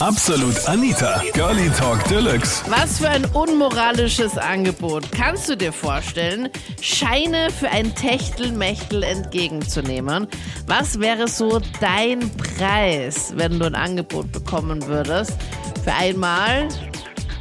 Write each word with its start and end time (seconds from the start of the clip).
Absolut 0.00 0.68
Anita, 0.68 1.22
Girlie 1.32 1.70
Talk 1.70 2.04
Deluxe. 2.04 2.62
Was 2.68 2.98
für 2.98 3.08
ein 3.08 3.24
unmoralisches 3.32 4.36
Angebot. 4.36 5.10
Kannst 5.10 5.48
du 5.48 5.56
dir 5.56 5.72
vorstellen, 5.72 6.50
Scheine 6.82 7.48
für 7.50 7.70
ein 7.70 7.94
Techtelmechtel 7.94 9.02
entgegenzunehmen? 9.02 10.26
Was 10.66 11.00
wäre 11.00 11.28
so 11.28 11.60
dein 11.80 12.30
Preis, 12.36 13.32
wenn 13.36 13.58
du 13.58 13.64
ein 13.64 13.74
Angebot 13.74 14.30
bekommen 14.32 14.86
würdest? 14.86 15.32
Für 15.82 15.94
einmal? 15.94 16.68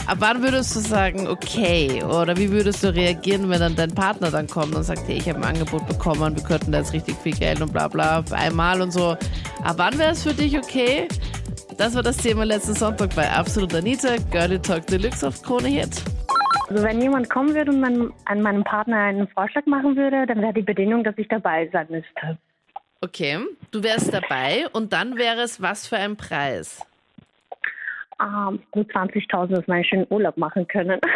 Ab 0.08 0.18
wann 0.20 0.42
würdest 0.42 0.76
du 0.76 0.80
sagen, 0.80 1.28
okay? 1.28 2.04
Oder 2.04 2.38
wie 2.38 2.52
würdest 2.52 2.84
du 2.84 2.94
reagieren, 2.94 3.50
wenn 3.50 3.60
dann 3.60 3.76
dein 3.76 3.94
Partner 3.94 4.32
dann 4.32 4.48
kommt 4.48 4.76
und 4.76 4.84
sagt, 4.84 5.08
hey, 5.08 5.18
ich 5.18 5.28
habe 5.28 5.40
ein 5.40 5.46
Angebot 5.46 5.88
bekommen, 5.88 6.36
wir 6.36 6.44
könnten 6.44 6.72
da 6.72 6.78
jetzt 6.78 6.94
richtig 6.94 7.18
viel 7.22 7.34
Geld 7.34 7.60
und 7.60 7.74
bla 7.74 7.88
bla 7.88 8.24
für 8.24 8.36
einmal 8.36 8.82
und 8.82 8.92
so. 8.92 9.18
Ab 9.64 9.76
wann 9.78 9.98
wäre 9.98 10.12
es 10.12 10.22
für 10.22 10.34
dich 10.34 10.58
okay? 10.58 11.08
Das 11.78 11.94
war 11.94 12.04
das 12.04 12.18
Thema 12.18 12.46
letzten 12.46 12.74
Sonntag 12.74 13.14
bei 13.16 13.30
Absolut 13.30 13.76
Anita, 13.76 14.16
Girlie 14.32 14.62
Talk 14.62 14.88
Deluxe 14.88 15.28
auf 15.28 15.42
Krone 15.42 15.68
Hit. 15.68 16.02
Also 16.70 16.84
wenn 16.84 17.02
jemand 17.02 17.30
kommen 17.30 17.54
würde 17.54 17.72
und 17.72 17.82
man, 17.82 18.14
an 18.26 18.42
meinem 18.42 18.64
Partner 18.64 18.98
einen 18.98 19.28
Vorschlag 19.28 19.66
machen 19.66 19.98
würde, 19.98 20.26
dann 20.26 20.42
wäre 20.42 20.54
die 20.54 20.62
Bedingung, 20.62 21.04
dass 21.04 21.18
ich 21.18 21.28
dabei 21.28 21.70
sein 21.74 21.88
müsste. 21.90 22.38
Okay, 23.02 23.40
du 23.72 23.84
wärst 23.84 24.14
dabei 24.14 24.68
und 24.72 24.94
dann 24.94 25.18
wäre 25.18 25.42
es 25.42 25.62
was 25.62 25.86
für 25.86 25.98
ein 25.98 26.16
Preis? 26.16 26.82
Ähm, 28.22 28.60
gut 28.72 28.90
20.000, 28.92 29.48
dass 29.48 29.68
wir 29.68 29.74
einen 29.74 29.84
schönen 29.84 30.08
Urlaub 30.10 30.38
machen 30.38 30.68
können. 30.68 31.00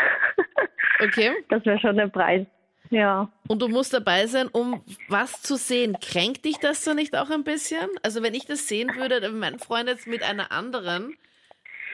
Okay. 1.02 1.32
Das 1.48 1.66
wäre 1.66 1.80
schon 1.80 1.96
der 1.96 2.08
Preis. 2.08 2.46
Ja. 2.92 3.30
Und 3.48 3.62
du 3.62 3.68
musst 3.68 3.94
dabei 3.94 4.26
sein, 4.28 4.48
um 4.52 4.82
was 5.10 5.42
zu 5.44 5.56
sehen. 5.58 5.98
Kränkt 6.02 6.46
dich 6.46 6.58
das 6.58 6.84
so 6.84 6.94
nicht 6.94 7.16
auch 7.16 7.30
ein 7.30 7.44
bisschen? 7.44 7.88
Also 8.04 8.24
wenn 8.24 8.34
ich 8.34 8.46
das 8.46 8.68
sehen 8.68 8.92
würde, 8.96 9.22
wenn 9.22 9.38
mein 9.40 9.60
Freund 9.60 9.88
jetzt 9.88 10.08
mit 10.08 10.24
einer 10.24 10.52
anderen, 10.52 11.16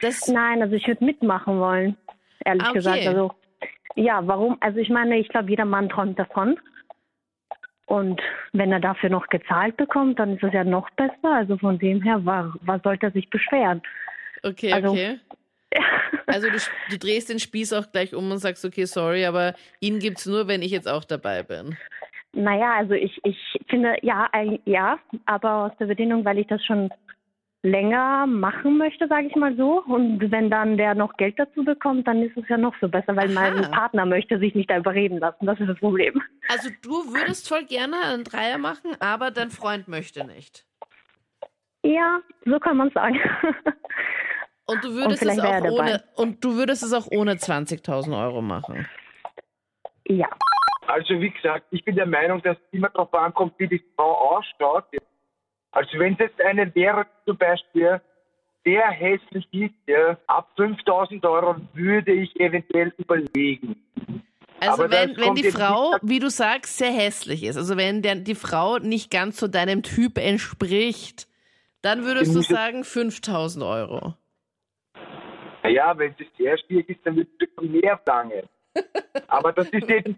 das... 0.00 0.26
Nein, 0.28 0.62
also 0.62 0.74
ich 0.74 0.86
würde 0.86 1.04
mitmachen 1.04 1.58
wollen, 1.60 1.96
ehrlich 2.44 2.62
Ah, 2.62 2.68
okay. 2.70 2.78
gesagt. 2.78 3.06
Also 3.06 3.32
ja, 3.94 4.26
warum? 4.26 4.56
Also 4.60 4.78
ich 4.78 4.88
meine, 4.90 5.18
ich 5.18 5.28
glaube, 5.28 5.50
jeder 5.50 5.64
Mann 5.66 5.88
träumt 5.88 6.18
davon. 6.18 6.58
Und 7.86 8.20
wenn 8.52 8.72
er 8.72 8.80
dafür 8.80 9.10
noch 9.10 9.26
gezahlt 9.28 9.76
bekommt, 9.76 10.18
dann 10.18 10.36
ist 10.36 10.42
es 10.42 10.52
ja 10.52 10.64
noch 10.64 10.90
besser. 10.90 11.30
Also 11.34 11.56
von 11.58 11.78
dem 11.78 12.02
her, 12.02 12.20
was, 12.24 12.46
was 12.62 12.82
sollte 12.82 13.06
er 13.06 13.12
sich 13.12 13.28
beschweren? 13.30 13.80
Okay, 14.42 14.72
Also- 14.72 14.90
okay. 14.92 15.18
Also 16.28 16.50
du, 16.50 16.58
du 16.90 16.98
drehst 16.98 17.30
den 17.30 17.38
Spieß 17.38 17.72
auch 17.72 17.92
gleich 17.92 18.12
um 18.12 18.30
und 18.30 18.38
sagst, 18.38 18.64
okay, 18.64 18.84
sorry, 18.84 19.24
aber 19.24 19.54
ihn 19.80 20.00
gibt's 20.00 20.26
nur, 20.26 20.48
wenn 20.48 20.60
ich 20.60 20.72
jetzt 20.72 20.88
auch 20.88 21.04
dabei 21.04 21.44
bin. 21.44 21.76
Naja, 22.32 22.74
also 22.74 22.94
ich, 22.94 23.18
ich 23.24 23.38
finde, 23.68 23.96
ja, 24.02 24.28
ein, 24.32 24.58
ja, 24.64 24.98
aber 25.24 25.66
aus 25.66 25.72
der 25.78 25.86
Bedingung, 25.86 26.24
weil 26.24 26.38
ich 26.38 26.48
das 26.48 26.62
schon 26.64 26.90
länger 27.62 28.26
machen 28.26 28.78
möchte, 28.78 29.08
sage 29.08 29.26
ich 29.26 29.36
mal 29.36 29.56
so. 29.56 29.82
Und 29.84 30.30
wenn 30.30 30.50
dann 30.50 30.76
der 30.76 30.94
noch 30.94 31.16
Geld 31.16 31.38
dazu 31.38 31.64
bekommt, 31.64 32.06
dann 32.06 32.22
ist 32.22 32.36
es 32.36 32.48
ja 32.48 32.56
noch 32.56 32.74
so 32.80 32.88
besser, 32.88 33.16
weil 33.16 33.28
mein 33.28 33.64
Aha. 33.64 33.68
Partner 33.70 34.06
möchte 34.06 34.38
sich 34.38 34.54
nicht 34.54 34.70
überreden 34.70 35.18
lassen. 35.18 35.46
Das 35.46 35.58
ist 35.58 35.68
das 35.68 35.78
Problem. 35.78 36.22
Also 36.48 36.70
du 36.82 36.90
würdest 37.12 37.48
voll 37.48 37.64
gerne 37.64 37.96
einen 38.04 38.24
Dreier 38.24 38.58
machen, 38.58 38.90
aber 39.00 39.30
dein 39.30 39.50
Freund 39.50 39.88
möchte 39.88 40.24
nicht. 40.26 40.64
Ja, 41.82 42.20
so 42.44 42.58
kann 42.58 42.76
man 42.76 42.90
sagen. 42.90 43.18
Und 44.66 44.82
du 44.84 44.94
würdest 44.94 45.22
es 45.22 45.36
wäre 45.36 45.48
er 45.48 45.62
auch 45.62 45.70
ohne 45.70 46.04
und 46.16 46.44
du 46.44 46.56
würdest 46.56 46.82
es 46.82 46.92
auch 46.92 47.06
ohne 47.10 47.34
20.000 47.34 48.20
Euro 48.20 48.42
machen. 48.42 48.86
ja. 50.08 50.28
Also 50.88 51.20
wie 51.20 51.30
gesagt, 51.30 51.66
ich 51.70 51.84
bin 51.84 51.96
der 51.96 52.06
Meinung, 52.06 52.40
dass 52.42 52.56
es 52.56 52.62
immer 52.72 52.88
darauf 52.90 53.12
ankommt, 53.12 53.54
wie 53.58 53.66
die 53.66 53.82
Frau 53.96 54.36
ausschaut. 54.36 54.84
Also 55.72 55.98
wenn 55.98 56.12
es 56.12 56.20
jetzt 56.20 56.40
eine 56.40 56.72
wäre, 56.76 57.06
zum 57.24 57.36
Beispiel, 57.36 58.00
der 58.64 58.88
hässlich 58.90 59.46
ist, 59.52 59.74
ja, 59.88 60.16
ab 60.28 60.48
5000 60.56 61.24
Euro 61.24 61.56
würde 61.74 62.12
ich 62.12 62.38
eventuell 62.38 62.92
überlegen. 62.98 63.76
Also 64.60 64.84
Aber 64.84 64.90
wenn, 64.92 65.16
wenn 65.16 65.34
die 65.34 65.50
Frau, 65.50 65.90
nicht- 65.92 66.00
wie 66.02 66.18
du 66.20 66.30
sagst, 66.30 66.78
sehr 66.78 66.92
hässlich 66.92 67.42
ist, 67.42 67.56
also 67.56 67.76
wenn 67.76 68.00
der, 68.02 68.14
die 68.14 68.34
Frau 68.36 68.78
nicht 68.78 69.10
ganz 69.10 69.38
so 69.38 69.48
deinem 69.48 69.82
Typ 69.82 70.18
entspricht, 70.18 71.28
dann 71.82 72.04
würdest 72.04 72.34
du 72.34 72.42
sagen 72.42 72.84
5000 72.84 73.64
Euro. 73.64 74.14
Naja, 75.66 75.98
wenn 75.98 76.14
es 76.18 76.26
sehr 76.38 76.56
schwierig 76.58 76.88
ist, 76.90 77.00
dann 77.04 77.18
ich 77.18 77.28
schon 77.58 77.72
mehr 77.72 77.98
verlangen. 78.04 78.48
Aber 79.28 79.52
das 79.52 79.68
ist 79.70 79.90
eben, 79.90 80.16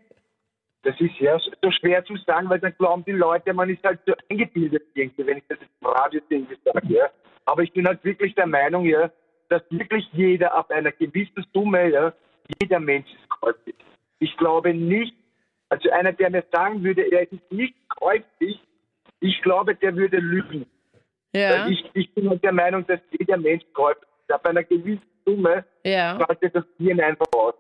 das 0.82 1.00
ist 1.00 1.18
ja 1.20 1.38
so 1.38 1.70
schwer 1.70 2.04
zu 2.04 2.16
sagen, 2.18 2.50
weil 2.50 2.60
dann 2.60 2.74
glauben 2.76 3.04
die 3.06 3.12
Leute, 3.12 3.54
man 3.54 3.70
ist 3.70 3.82
halt 3.82 4.00
so 4.06 4.12
eingebildet 4.28 4.82
irgendwie, 4.94 5.26
wenn 5.26 5.38
ich 5.38 5.44
das 5.48 5.58
im 5.58 5.86
Radio 5.86 6.20
irgendwie 6.28 6.58
sage. 6.64 6.86
Ja. 6.88 7.08
Aber 7.46 7.62
ich 7.62 7.72
bin 7.72 7.86
halt 7.86 8.04
wirklich 8.04 8.34
der 8.34 8.46
Meinung, 8.46 8.84
ja, 8.84 9.10
dass 9.48 9.62
wirklich 9.70 10.06
jeder 10.12 10.52
ab 10.52 10.70
einer 10.70 10.92
gewissen 10.92 11.46
Summe, 11.54 11.90
ja, 11.90 12.12
jeder 12.60 12.80
Mensch 12.80 13.08
ist 13.10 13.30
käuflich. 13.40 13.76
Ich 14.18 14.36
glaube 14.36 14.74
nicht, 14.74 15.14
also 15.70 15.90
einer, 15.90 16.12
der 16.12 16.30
mir 16.30 16.44
sagen 16.52 16.82
würde, 16.84 17.10
er 17.10 17.22
ist 17.22 17.50
nicht 17.50 17.74
käuflich, 17.88 18.60
ich 19.20 19.40
glaube, 19.42 19.74
der 19.74 19.96
würde 19.96 20.18
lügen. 20.18 20.66
Ja, 21.34 21.68
ich, 21.68 21.84
ich 21.94 22.12
bin 22.14 22.28
halt 22.28 22.42
der 22.44 22.52
Meinung, 22.52 22.86
dass 22.86 23.00
jeder 23.18 23.38
Mensch 23.38 23.64
käuflich 23.72 24.08
ist. 24.28 24.34
Ab 24.34 24.46
einer 24.46 24.64
gewissen 24.64 25.02
Summe 25.28 25.64
ja. 25.84 26.18
schaltet 26.18 26.54
das 26.54 26.64
Hirn 26.78 27.00
einfach 27.00 27.26
aus. 27.34 27.54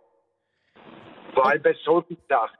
Vor 1.34 1.46
allem 1.46 1.62
bei 1.62 1.74
solchen 1.84 2.16
Sachen. 2.28 2.56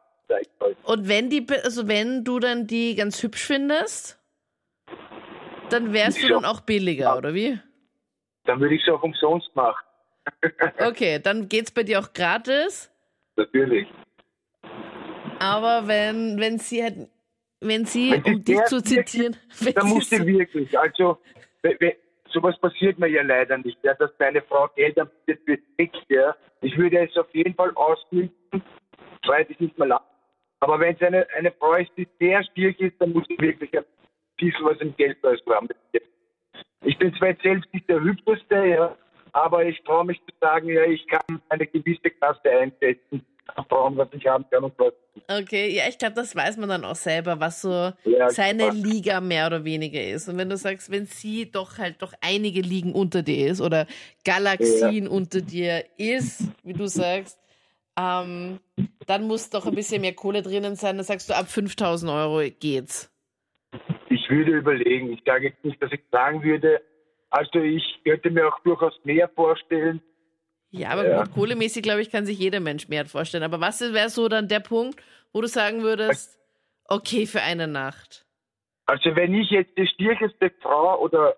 Und 0.84 1.08
wenn 1.08 1.30
die, 1.30 1.46
also 1.64 1.88
wenn 1.88 2.22
du 2.24 2.38
dann 2.38 2.66
die 2.66 2.94
ganz 2.94 3.22
hübsch 3.22 3.46
findest, 3.46 4.18
dann 5.70 5.92
wärst 5.94 6.22
du 6.22 6.26
Ja. 6.26 6.34
dann 6.34 6.44
auch 6.44 6.60
billiger, 6.60 7.16
oder 7.16 7.32
wie? 7.32 7.58
Dann 8.44 8.60
würde 8.60 8.74
ich 8.74 8.82
es 8.86 8.92
auch 8.92 9.02
umsonst 9.02 9.54
machen. 9.56 9.84
Okay, 10.80 11.18
dann 11.22 11.48
geht's 11.48 11.70
bei 11.70 11.82
dir 11.82 11.98
auch 12.00 12.12
gratis. 12.12 12.90
Natürlich. 13.36 13.88
Aber 15.38 15.86
wenn, 15.88 16.38
wenn 16.38 16.58
sie 16.58 16.82
halt, 16.82 17.08
wenn 17.60 17.86
sie, 17.86 18.12
Wenn 18.12 18.34
um 18.34 18.44
dich 18.44 18.62
zu 18.64 18.76
wirklich- 18.76 19.06
zitieren, 19.06 19.36
wenn 19.60 19.72
Da 19.74 19.80
sie 19.82 19.88
muss 19.88 20.10
sie 20.10 20.26
wirklich. 20.26 20.78
Also, 20.78 21.18
we- 21.62 21.76
we- 21.80 21.96
sowas 22.32 22.58
passiert 22.58 22.98
mir 22.98 23.08
ja 23.08 23.22
leider 23.22 23.58
nicht, 23.58 23.78
ja, 23.82 23.94
dass 23.94 24.10
meine 24.18 24.42
Frau 24.42 24.68
Geld 24.76 24.98
anbietet 24.98 25.40
für 25.44 25.58
Sex, 25.76 25.98
ja. 26.08 26.34
Ich 26.60 26.76
würde 26.76 26.98
es 26.98 27.16
auf 27.16 27.32
jeden 27.34 27.54
Fall 27.54 27.72
ausnützen, 27.74 28.62
soweit 29.24 29.50
ich 29.50 29.60
nicht 29.60 29.78
mehr 29.78 29.88
lang. 29.88 30.02
Aber 30.60 30.80
wenn 30.80 30.94
es 30.94 31.02
eine, 31.02 31.26
eine 31.36 31.52
Frau 31.52 31.74
ist, 31.74 31.90
die 31.96 32.08
sehr 32.18 32.42
stirig 32.44 32.80
ist, 32.80 33.00
dann 33.00 33.12
muss 33.12 33.26
sie 33.28 33.38
wirklich 33.38 33.76
ein 33.76 33.84
bisschen 34.36 34.64
was 34.64 34.78
im 34.80 34.96
Geldbeutel 34.96 35.54
haben. 35.54 35.68
Ich 36.82 36.98
bin 36.98 37.14
zwar 37.14 37.34
selbst 37.42 37.72
nicht 37.72 37.88
der 37.88 38.00
Hübscheste, 38.00 38.66
ja, 38.66 38.96
aber 39.32 39.64
ich 39.64 39.80
traue 39.84 40.04
mich 40.04 40.18
zu 40.20 40.34
sagen, 40.40 40.68
ja, 40.68 40.82
ich 40.84 41.06
kann 41.06 41.40
eine 41.48 41.66
gewisse 41.66 42.10
Klasse 42.10 42.50
einsetzen 42.50 43.24
an 43.54 43.64
Frauen, 43.66 43.96
was 43.96 44.08
ich 44.12 44.26
haben 44.26 44.44
kann 44.50 44.64
und 44.64 44.74
was 44.78 44.92
Okay, 45.30 45.68
ja, 45.74 45.82
ich 45.88 45.98
glaube, 45.98 46.14
das 46.14 46.34
weiß 46.34 46.56
man 46.56 46.70
dann 46.70 46.84
auch 46.86 46.96
selber, 46.96 47.38
was 47.38 47.60
so 47.60 47.92
Ja, 48.04 48.30
seine 48.30 48.70
klar. 48.70 48.72
Liga 48.74 49.20
mehr 49.20 49.46
oder 49.46 49.62
weniger 49.62 50.02
ist. 50.02 50.26
Und 50.28 50.38
wenn 50.38 50.48
du 50.48 50.56
sagst, 50.56 50.90
wenn 50.90 51.04
sie 51.04 51.50
doch 51.50 51.76
halt 51.76 52.00
doch 52.00 52.14
einige 52.22 52.62
Ligen 52.62 52.92
unter 52.94 53.22
dir 53.22 53.48
ist 53.48 53.60
oder 53.60 53.86
Galaxien 54.24 55.06
unter 55.06 55.42
dir 55.42 55.84
ist, 55.98 56.50
wie 56.62 56.72
du 56.72 56.86
sagst, 56.86 57.38
ähm, 57.98 58.58
dann 59.06 59.26
muss 59.26 59.50
doch 59.50 59.66
ein 59.66 59.74
bisschen 59.74 60.00
mehr 60.00 60.14
Kohle 60.14 60.40
drinnen 60.40 60.76
sein. 60.76 60.96
Dann 60.96 61.04
sagst 61.04 61.28
du, 61.28 61.34
ab 61.36 61.48
5000 61.50 62.10
Euro 62.10 62.42
geht's. 62.58 63.12
Ich 64.08 64.30
würde 64.30 64.52
überlegen. 64.52 65.12
Ich 65.12 65.20
sage 65.26 65.48
jetzt 65.48 65.62
nicht, 65.62 65.82
dass 65.82 65.92
ich 65.92 66.00
sagen 66.10 66.42
würde. 66.42 66.80
Also 67.28 67.58
ich 67.60 67.82
könnte 68.02 68.30
mir 68.30 68.48
auch 68.48 68.58
durchaus 68.60 68.94
mehr 69.04 69.28
vorstellen. 69.28 70.00
Ja, 70.70 70.90
aber 70.90 71.06
Ja. 71.06 71.22
gut, 71.22 71.32
kohlemäßig, 71.34 71.82
glaube 71.82 72.02
ich, 72.02 72.10
kann 72.10 72.26
sich 72.26 72.38
jeder 72.38 72.60
Mensch 72.60 72.88
mehr 72.88 73.06
vorstellen. 73.06 73.42
Aber 73.42 73.60
was 73.60 73.80
wäre 73.80 74.10
so 74.10 74.28
dann 74.28 74.48
der 74.48 74.60
Punkt, 74.60 75.00
wo 75.32 75.40
du 75.40 75.48
sagen 75.48 75.82
würdest, 75.82 76.38
okay, 76.84 77.26
für 77.26 77.42
eine 77.42 77.66
Nacht? 77.66 78.26
Also 78.86 79.14
wenn 79.14 79.34
ich 79.34 79.50
jetzt 79.50 79.76
die 79.76 79.86
stärkste 79.86 80.50
Frau 80.60 80.98
oder 81.00 81.36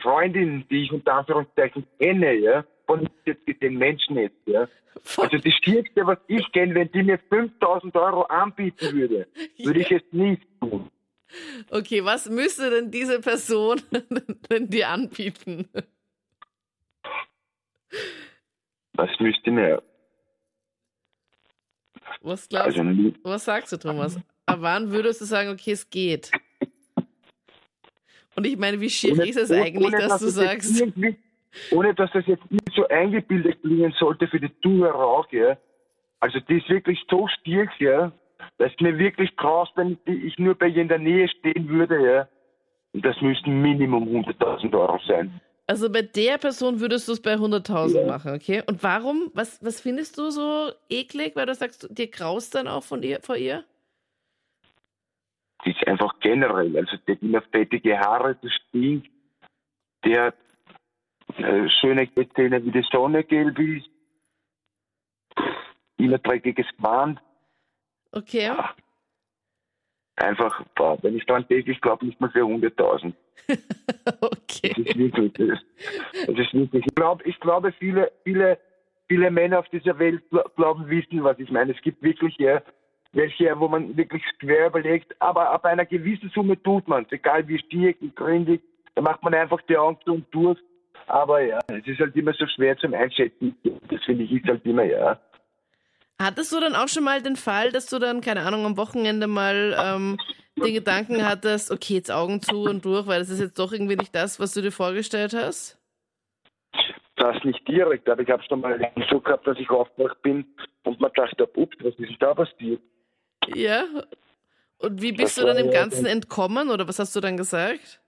Freundin, 0.00 0.66
die 0.70 0.84
ich 0.84 0.92
unter 0.92 1.14
Anführungszeichen 1.14 1.86
kenne, 1.98 2.34
ja, 2.34 2.64
von 2.86 3.08
jetzt 3.24 3.46
den 3.62 3.76
Menschen 3.76 4.16
jetzt, 4.16 4.46
ja. 4.46 4.68
Also 5.16 5.38
die 5.38 5.52
stärkste, 5.52 6.06
was 6.06 6.18
ich 6.28 6.50
kenne, 6.52 6.74
wenn 6.74 6.90
die 6.92 7.02
mir 7.02 7.18
5000 7.28 7.94
Euro 7.96 8.22
anbieten 8.22 8.92
würde, 8.92 9.26
würde 9.58 9.80
ich 9.80 9.90
es 9.90 10.02
nicht 10.12 10.42
tun. 10.60 10.90
Okay, 11.70 12.04
was 12.04 12.30
müsste 12.30 12.70
denn 12.70 12.90
diese 12.90 13.20
Person 13.20 13.82
denn 14.50 14.70
dir 14.70 14.88
anbieten? 14.88 15.68
Das 18.94 19.10
müsste 19.18 19.50
mir, 19.50 19.82
Was 22.22 22.48
glaubst 22.48 22.78
also 22.78 22.90
du? 22.90 23.12
Was 23.22 23.44
sagst 23.44 23.72
du, 23.72 23.76
Thomas? 23.76 24.18
Ab 24.46 24.58
wann 24.60 24.90
würdest 24.90 25.20
du 25.20 25.24
sagen, 25.24 25.50
okay, 25.50 25.72
es 25.72 25.88
geht? 25.88 26.30
Und 28.36 28.46
ich 28.46 28.56
meine, 28.56 28.80
wie 28.80 28.90
schier 28.90 29.22
ist 29.22 29.36
es 29.36 29.50
eigentlich, 29.50 29.92
dass 29.92 30.18
du 30.18 30.26
es 30.26 30.36
jetzt 30.36 30.74
sagst, 30.74 30.84
Ohne 31.70 31.94
dass 31.94 32.10
das 32.12 32.26
jetzt 32.26 32.50
nicht 32.50 32.72
so 32.74 32.86
eingebildet 32.88 33.60
klingen 33.62 33.94
sollte 33.98 34.26
für 34.26 34.40
die 34.40 34.50
Zuhörer 34.60 35.06
auch, 35.06 35.30
ja. 35.30 35.56
Also 36.20 36.40
die 36.40 36.58
ist 36.58 36.68
wirklich 36.68 37.00
so 37.08 37.28
stark, 37.28 37.70
ja, 37.80 38.12
dass 38.58 38.72
mir 38.80 38.98
wirklich 38.98 39.36
graust, 39.36 39.72
wenn 39.76 39.98
ich 40.06 40.38
nur 40.38 40.54
bei 40.54 40.68
ihr 40.68 40.82
in 40.82 40.88
der 40.88 40.98
Nähe 40.98 41.28
stehen 41.28 41.68
würde, 41.68 42.04
ja. 42.04 42.28
Und 42.92 43.04
das 43.04 43.20
müssten 43.20 43.60
Minimum 43.60 44.04
100.000 44.04 44.72
Euro 44.78 44.98
sein. 45.06 45.40
Also 45.66 45.90
bei 45.90 46.02
der 46.02 46.36
Person 46.36 46.80
würdest 46.80 47.08
du 47.08 47.12
es 47.12 47.22
bei 47.22 47.34
100.000 47.34 48.06
machen, 48.06 48.34
okay? 48.34 48.62
Und 48.66 48.82
warum? 48.82 49.30
Was, 49.32 49.64
was 49.64 49.80
findest 49.80 50.18
du 50.18 50.30
so 50.30 50.70
eklig, 50.90 51.34
weil 51.36 51.46
du 51.46 51.54
sagst, 51.54 51.88
dir 51.90 52.08
graust 52.08 52.54
dann 52.54 52.68
auch 52.68 52.82
von 52.82 53.02
ihr, 53.02 53.20
vor 53.22 53.36
ihr? 53.36 53.64
Die 55.64 55.70
ist 55.70 55.86
einfach 55.86 56.20
generell, 56.20 56.76
also 56.76 56.96
der 57.06 57.14
hat 57.14 57.22
immer 57.22 57.40
fettige 57.50 57.98
Haare, 57.98 58.36
das 58.42 58.52
stinkt. 58.68 59.08
Der 60.04 60.24
hat 60.26 60.36
äh, 61.38 61.68
schöne 61.80 62.08
Zähne 62.34 62.62
wie 62.62 62.70
die 62.70 62.86
Sonne 62.92 63.24
gelb 63.24 63.58
ist. 63.58 63.88
Immer 65.96 66.18
dreckiges 66.18 66.66
Gewand. 66.76 67.20
Okay. 68.12 68.52
Einfach, 70.16 70.62
boah, 70.76 70.96
wenn 71.02 71.16
ich 71.16 71.26
dran 71.26 71.44
denke, 71.48 71.72
ich 71.72 71.80
glaube 71.80 72.06
nicht 72.06 72.20
mal 72.20 72.30
für 72.30 72.40
100.000. 72.44 73.12
okay. 74.20 74.72
Das 74.76 74.78
ist 74.78 74.96
wirklich, 74.96 75.32
das, 75.32 75.58
das 76.26 76.38
ist 76.38 76.54
wirklich. 76.54 76.86
Ich 76.86 76.94
glaube, 76.94 77.24
ich 77.24 77.38
glaube, 77.40 77.72
viele, 77.72 78.12
viele, 78.22 78.58
viele 79.08 79.30
Männer 79.30 79.58
auf 79.58 79.68
dieser 79.70 79.98
Welt 79.98 80.22
gl- 80.30 80.48
glauben, 80.54 80.88
wissen, 80.88 81.24
was 81.24 81.38
ich 81.38 81.50
meine. 81.50 81.72
Es 81.72 81.82
gibt 81.82 82.02
wirklich 82.02 82.36
ja, 82.38 82.62
welche, 83.12 83.58
wo 83.58 83.68
man 83.68 83.96
wirklich 83.96 84.22
schwer 84.40 84.68
überlegt, 84.68 85.14
aber 85.20 85.50
ab 85.50 85.64
einer 85.64 85.84
gewissen 85.84 86.30
Summe 86.34 86.60
tut 86.62 86.86
man 86.86 87.04
es, 87.04 87.12
egal 87.12 87.46
wie 87.48 87.58
stieg 87.58 87.96
und 88.00 88.14
gründig, 88.14 88.60
da 88.94 89.02
macht 89.02 89.22
man 89.22 89.34
einfach 89.34 89.60
die 89.62 89.74
zu 90.04 90.12
und 90.12 90.26
durch. 90.32 90.58
Aber 91.06 91.40
ja, 91.42 91.58
es 91.68 91.86
ist 91.86 92.00
halt 92.00 92.16
immer 92.16 92.32
so 92.32 92.46
schwer 92.46 92.76
zum 92.78 92.94
Einschätzen. 92.94 93.56
Das 93.90 94.02
finde 94.04 94.24
ich 94.24 94.32
ist 94.32 94.46
halt 94.46 94.64
immer, 94.64 94.84
ja. 94.84 95.18
Hattest 96.20 96.52
du 96.52 96.60
dann 96.60 96.76
auch 96.76 96.88
schon 96.88 97.04
mal 97.04 97.22
den 97.22 97.36
Fall, 97.36 97.72
dass 97.72 97.86
du 97.86 97.98
dann, 97.98 98.20
keine 98.20 98.42
Ahnung, 98.42 98.64
am 98.64 98.76
Wochenende 98.76 99.26
mal 99.26 99.76
ähm, 99.78 100.18
den 100.56 100.74
Gedanken 100.74 101.26
hattest, 101.26 101.70
okay, 101.70 101.94
jetzt 101.94 102.10
Augen 102.10 102.40
zu 102.40 102.62
und 102.62 102.84
durch, 102.84 103.06
weil 103.06 103.18
das 103.18 103.30
ist 103.30 103.40
jetzt 103.40 103.58
doch 103.58 103.72
irgendwie 103.72 103.96
nicht 103.96 104.14
das, 104.14 104.38
was 104.38 104.54
du 104.54 104.62
dir 104.62 104.70
vorgestellt 104.70 105.34
hast? 105.34 105.78
Das 107.16 107.42
nicht 107.44 107.66
direkt, 107.66 108.08
aber 108.08 108.22
ich 108.22 108.30
habe 108.30 108.42
schon 108.44 108.60
mal 108.60 108.92
so 109.10 109.20
gehabt, 109.20 109.46
dass 109.46 109.58
ich 109.58 109.68
aufgewacht 109.70 110.20
bin 110.22 110.44
und 110.84 111.00
man 111.00 111.12
dachte, 111.14 111.48
ups, 111.56 111.76
was 111.80 111.94
ist 111.94 111.98
denn 111.98 112.16
da 112.20 112.34
passiert? 112.34 112.80
Ja. 113.54 113.84
Und 114.78 115.00
wie 115.00 115.12
bist 115.12 115.38
Das 115.38 115.44
du 115.44 115.52
dann 115.52 115.66
ja 115.66 115.72
Ganzen 115.72 116.06
entkommen 116.06 116.70
oder 116.70 116.86
was 116.86 116.98
hast 116.98 117.14
du 117.16 117.20
dann 117.20 117.36
gesagt? 117.36 118.00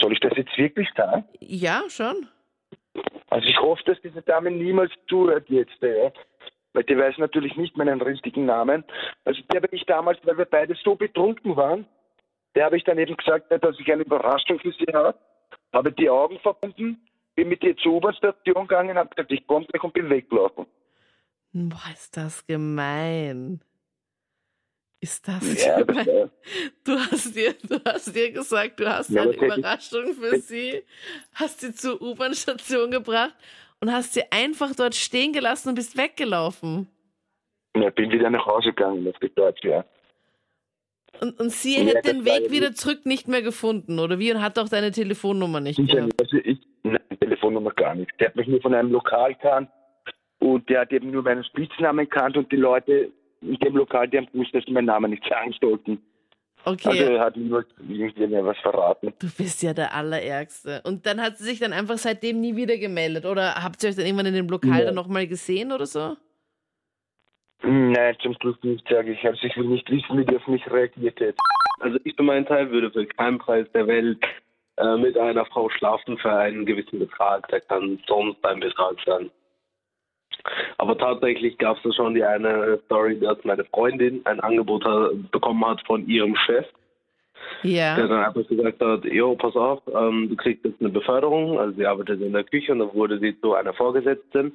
Soll 0.00 0.12
ich 0.12 0.20
das 0.20 0.32
jetzt 0.36 0.56
wirklich 0.56 0.88
sagen? 0.96 1.24
Ja, 1.40 1.82
schon. 1.88 2.28
Also 3.30 3.48
ich 3.48 3.58
hoffe, 3.58 3.82
dass 3.86 4.00
diese 4.02 4.22
Dame 4.22 4.50
niemals 4.50 4.92
zuhört 5.08 5.48
jetzt, 5.48 5.80
ja. 5.80 6.12
Weil 6.76 6.84
die 6.84 6.98
weiß 6.98 7.16
natürlich 7.16 7.56
nicht 7.56 7.74
meinen 7.78 8.02
richtigen 8.02 8.44
Namen. 8.44 8.84
Also 9.24 9.40
der 9.50 9.62
habe 9.62 9.74
ich 9.74 9.86
damals, 9.86 10.18
weil 10.24 10.36
wir 10.36 10.44
beide 10.44 10.74
so 10.84 10.94
betrunken 10.94 11.56
waren, 11.56 11.86
der 12.54 12.66
habe 12.66 12.76
ich 12.76 12.84
dann 12.84 12.98
eben 12.98 13.16
gesagt, 13.16 13.50
dass 13.50 13.80
ich 13.80 13.90
eine 13.90 14.02
Überraschung 14.02 14.58
für 14.60 14.72
sie 14.72 14.84
habe. 14.92 15.18
Habe 15.72 15.90
die 15.92 16.10
Augen 16.10 16.38
verbunden, 16.40 17.00
bin 17.34 17.48
mit 17.48 17.64
ihr 17.64 17.74
zur 17.78 17.94
U-Bahn-Station 17.94 18.66
gegangen, 18.68 18.98
habe 18.98 19.08
gesagt, 19.08 19.32
ich 19.32 19.46
komme 19.46 19.64
gleich 19.64 19.82
und 19.82 19.94
bin 19.94 20.10
weggelaufen. 20.10 20.66
Boah, 21.54 21.90
ist 21.94 22.14
das 22.14 22.46
gemein. 22.46 23.62
Ist 25.00 25.26
das 25.28 25.64
Ja, 25.66 25.82
das, 25.82 25.86
gemein? 25.86 26.08
äh, 26.08 26.28
Du 26.84 26.92
hast 26.98 27.34
dir, 27.34 27.54
du 27.62 27.80
hast 27.86 28.14
dir 28.14 28.32
gesagt, 28.32 28.78
du 28.80 28.86
hast 28.86 29.08
Ja, 29.10 29.22
eine 29.22 29.32
ich- 29.32 29.40
Überraschung 29.40 30.12
für 30.12 30.36
sie, 30.40 30.84
hast 31.32 31.60
sie 31.60 31.72
zur 31.74 32.02
U-Bahn-Station 32.02 32.90
gebracht 32.90 33.34
und 33.80 33.92
hast 33.92 34.14
sie 34.14 34.22
einfach 34.30 34.74
dort 34.74 34.94
stehen 34.94 35.32
gelassen 35.32 35.70
und 35.70 35.74
bist 35.74 35.96
weggelaufen. 35.96 36.88
ja, 37.76 37.90
bin 37.90 38.10
wieder 38.10 38.30
nach 38.30 38.46
Hause 38.46 38.68
gegangen 38.72 39.06
auf 39.08 39.18
die 39.20 39.32
Deutsch, 39.34 39.62
ja. 39.64 39.84
Und, 41.20 41.38
und 41.40 41.50
sie 41.50 41.78
Ja, 41.78 41.84
hätte 41.84 42.00
das 42.02 42.12
den 42.12 42.24
Weg 42.24 42.50
wieder 42.50 42.68
nicht- 42.68 42.78
zurück 42.78 43.06
nicht 43.06 43.26
mehr 43.28 43.42
gefunden, 43.42 43.98
oder 43.98 44.18
wie? 44.18 44.32
Und 44.32 44.42
hat 44.42 44.58
auch 44.58 44.68
deine 44.68 44.90
Telefonnummer 44.90 45.60
nicht 45.60 45.78
Ich, 45.78 45.88
gehabt. 45.90 46.20
also 46.20 46.36
ich, 46.38 46.58
nein, 46.82 46.98
Telefonnummer 47.20 47.70
gar 47.72 47.94
nicht. 47.94 48.10
Der 48.20 48.28
hat 48.28 48.36
mich 48.36 48.46
nur 48.48 48.60
von 48.60 48.74
einem 48.74 48.90
Lokal 48.92 49.34
gekannt 49.34 49.70
und 50.40 50.68
der 50.68 50.80
hat 50.82 50.92
eben 50.92 51.10
nur 51.10 51.22
meinen 51.22 51.44
Spitznamen 51.44 52.04
gekannt 52.08 52.36
und 52.36 52.50
die 52.52 52.56
Leute 52.56 53.10
in 53.40 53.56
dem 53.56 53.76
Lokal, 53.76 54.08
die 54.08 54.18
haben 54.18 54.28
gewusst, 54.32 54.54
dass 54.54 54.64
sie 54.64 54.72
meinen 54.72 54.86
Namen 54.86 55.10
nicht 55.10 55.24
sagen 55.28 55.54
sollten. 55.60 56.02
Also 56.66 56.88
Okay, 56.90 57.14
er 57.14 57.20
hat 57.20 57.36
irgendwie 57.36 58.26
mir 58.26 58.44
was 58.44 58.58
verraten. 58.58 59.12
du 59.20 59.28
bist 59.38 59.62
ja 59.62 59.72
der 59.72 59.94
Allerärgste. 59.94 60.82
Und 60.84 61.06
dann 61.06 61.20
hat 61.22 61.38
sie 61.38 61.44
sich 61.44 61.60
dann 61.60 61.72
einfach 61.72 61.96
seitdem 61.96 62.40
nie 62.40 62.56
wieder 62.56 62.76
gemeldet. 62.76 63.24
Oder 63.24 63.54
habt 63.62 63.82
ihr 63.84 63.90
euch 63.90 63.96
dann 63.96 64.04
irgendwann 64.04 64.26
in 64.26 64.34
dem 64.34 64.48
Lokal 64.48 64.80
Ja. 64.80 64.84
dann 64.86 64.96
nochmal 64.96 65.26
gesehen 65.28 65.70
oder 65.70 65.86
so? 65.86 66.16
Nein, 67.62 68.16
zum 68.20 68.34
Schluss 68.40 68.56
nicht, 68.62 68.86
sage 68.88 69.12
ich. 69.12 69.24
Also 69.24 69.46
ich 69.46 69.56
will 69.56 69.66
nicht 69.68 69.88
wissen, 69.90 70.18
wie 70.18 70.24
die 70.24 70.36
auf 70.36 70.46
mich 70.46 70.68
reagiert 70.70 71.18
hätte. 71.20 71.38
Also 71.80 71.98
ich 72.04 72.14
für 72.16 72.22
meinen 72.22 72.46
Teil 72.46 72.70
würde 72.70 72.90
für 72.90 73.06
keinen 73.06 73.38
Preis 73.38 73.66
der 73.72 73.86
Welt 73.86 74.18
äh, 74.76 74.96
mit 74.96 75.16
einer 75.16 75.46
Frau 75.46 75.68
schlafen 75.70 76.18
für 76.18 76.32
einen 76.32 76.66
gewissen 76.66 76.98
Betrag. 76.98 77.46
Der 77.48 77.60
kann 77.60 77.98
sonst 78.06 78.44
ein 78.44 78.60
Betrag 78.60 78.96
sein. 79.06 79.30
Aber 80.78 80.96
tatsächlich 80.98 81.58
gab 81.58 81.76
es 81.78 81.82
da 81.82 81.92
schon 81.92 82.14
die 82.14 82.24
eine 82.24 82.78
Story, 82.86 83.18
dass 83.20 83.38
meine 83.44 83.64
Freundin 83.64 84.20
ein 84.24 84.40
Angebot 84.40 84.84
ha- 84.84 85.10
bekommen 85.32 85.64
hat 85.66 85.80
von 85.86 86.06
ihrem 86.06 86.36
Chef, 86.36 86.66
der 87.62 87.70
Ja. 87.70 87.96
dann 87.96 88.12
einfach 88.24 88.46
gesagt 88.46 88.80
hat, 88.80 89.04
jo, 89.04 89.34
pass 89.36 89.54
auf, 89.56 89.80
ähm, 89.94 90.28
du 90.28 90.36
kriegst 90.36 90.64
jetzt 90.64 90.80
eine 90.80 90.90
Beförderung, 90.90 91.58
also 91.58 91.74
sie 91.76 91.86
arbeitet 91.86 92.20
in 92.20 92.32
der 92.32 92.44
Küche 92.44 92.72
und 92.72 92.80
dann 92.80 92.92
wurde 92.94 93.18
sie 93.18 93.38
zu 93.40 93.54
einer 93.54 93.72
Vorgesetzten 93.74 94.54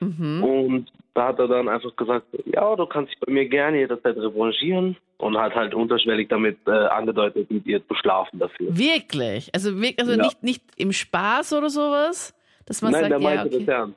Mhm. 0.00 0.44
und 0.44 0.86
da 1.14 1.28
hat 1.28 1.40
er 1.40 1.48
dann 1.48 1.68
einfach 1.68 1.94
gesagt, 1.96 2.26
ja, 2.46 2.76
du 2.76 2.86
kannst 2.86 3.10
dich 3.12 3.18
bei 3.18 3.32
mir 3.32 3.48
gerne 3.48 3.78
jederzeit 3.78 4.16
revanchieren 4.16 4.96
und 5.16 5.36
hat 5.36 5.56
halt 5.56 5.74
unterschwellig 5.74 6.28
damit 6.28 6.56
äh, 6.68 6.70
angedeutet, 6.70 7.50
mit 7.50 7.66
ihr 7.66 7.84
zu 7.88 7.94
schlafen 7.94 8.38
dafür. 8.38 8.68
Wirklich? 8.70 9.50
Also, 9.52 9.70
also 9.98 10.12
Ja. 10.12 10.16
nicht, 10.18 10.42
nicht 10.44 10.62
im 10.76 10.92
Spaß 10.92 11.54
oder 11.54 11.68
sowas? 11.68 12.32
Dass 12.66 12.80
man 12.82 12.92
Nein, 12.92 13.08
der 13.08 13.10
sagt, 13.10 13.22
ja, 13.22 13.28
meinte 13.28 13.50
das 13.50 13.62
okay. 13.62 13.70
ernst. 13.72 13.96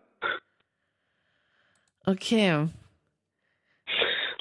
Okay. 2.06 2.68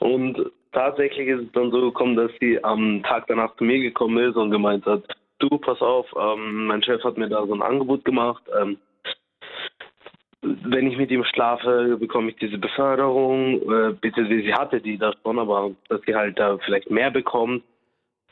Und 0.01 0.51
tatsächlich 0.73 1.29
ist 1.29 1.43
es 1.43 1.53
dann 1.53 1.71
so 1.71 1.81
gekommen, 1.81 2.17
dass 2.17 2.31
sie 2.41 2.63
am 2.65 3.03
Tag 3.03 3.27
danach 3.29 3.55
zu 3.57 3.65
mir 3.65 3.81
gekommen 3.81 4.19
ist 4.19 4.37
und 4.37 4.51
gemeint 4.51 4.87
hat, 4.87 5.03
du, 5.39 5.49
pass 5.59 5.81
auf, 5.81 6.07
ähm, 6.19 6.67
mein 6.67 6.83
Chef 6.83 7.03
hat 7.05 7.19
mir 7.19 7.29
da 7.29 7.47
so 7.47 7.55
ein 7.55 7.63
Angebot 7.63 8.05
gemacht. 8.05 8.43
Ähm, 8.61 8.79
wenn 10.43 10.87
ich 10.87 10.97
mit 10.97 11.11
ihm 11.11 11.25
schlafe, 11.25 11.97
bekomme 11.99 12.31
ich 12.31 12.37
diese 12.37 12.59
Beförderung. 12.59 13.61
Äh, 13.63 13.93
beziehungsweise 14.01 14.43
sie 14.43 14.55
hatte 14.55 14.81
die 14.81 14.97
da 14.97 15.13
schon, 15.23 15.39
aber 15.39 15.73
dass 15.89 16.01
sie 16.07 16.15
halt 16.15 16.39
da 16.39 16.57
vielleicht 16.59 16.91
mehr 16.91 17.11
bekommt. 17.11 17.63